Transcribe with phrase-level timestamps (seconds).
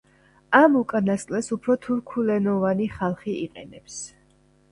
[0.59, 4.01] ამ უკანასკნელს უფრო თურქულენოვანი ხალხი იყენებს.